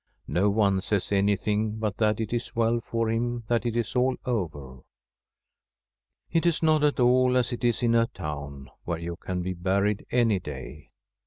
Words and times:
No 0.27 0.49
one 0.49 0.81
says 0.81 1.11
anything 1.11 1.77
but 1.77 1.97
that 1.97 2.19
it 2.19 2.33
is 2.33 2.55
well 2.55 2.81
for 2.83 3.07
him 3.11 3.43
that 3.45 3.67
it 3.67 3.75
is 3.77 3.95
all 3.95 4.15
over. 4.25 4.79
It 6.31 6.47
is 6.47 6.63
not 6.63 6.83
at 6.83 6.99
all 6.99 7.37
as 7.37 7.53
it 7.53 7.63
is 7.63 7.83
in 7.83 7.93
a 7.93 8.07
town, 8.07 8.71
where 8.83 8.97
you 8.97 9.15
can 9.15 9.43
be 9.43 9.53
buried 9.53 10.07
any 10.09 10.39
day. 10.39 10.89